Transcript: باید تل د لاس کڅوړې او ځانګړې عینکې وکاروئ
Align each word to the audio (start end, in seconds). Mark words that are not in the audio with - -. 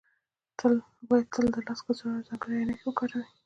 باید 1.09 1.27
تل 1.33 1.45
د 1.53 1.57
لاس 1.67 1.79
کڅوړې 1.85 2.13
او 2.19 2.27
ځانګړې 2.27 2.55
عینکې 2.59 2.83
وکاروئ 2.87 3.25